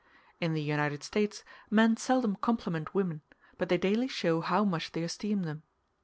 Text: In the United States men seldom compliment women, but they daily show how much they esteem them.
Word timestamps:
In 0.39 0.55
the 0.55 0.63
United 0.63 1.03
States 1.03 1.43
men 1.69 1.95
seldom 1.95 2.35
compliment 2.37 2.95
women, 2.95 3.21
but 3.59 3.69
they 3.69 3.77
daily 3.77 4.07
show 4.07 4.41
how 4.41 4.63
much 4.65 4.93
they 4.93 5.03
esteem 5.03 5.43
them. 5.43 5.61